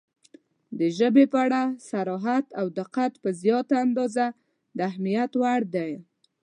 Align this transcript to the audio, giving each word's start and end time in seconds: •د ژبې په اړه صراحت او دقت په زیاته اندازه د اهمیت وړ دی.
•د 0.79 0.81
ژبې 0.97 1.25
په 1.31 1.37
اړه 1.45 1.61
صراحت 1.89 2.45
او 2.59 2.65
دقت 2.79 3.13
په 3.23 3.29
زیاته 3.41 3.75
اندازه 3.85 4.25
د 4.77 4.77
اهمیت 4.89 5.31
وړ 5.41 5.61
دی. 5.75 5.91